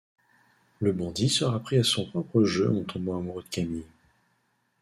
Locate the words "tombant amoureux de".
2.85-3.49